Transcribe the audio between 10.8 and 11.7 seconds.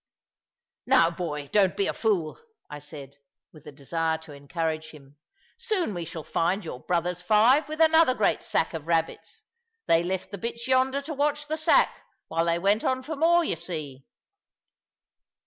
to watch the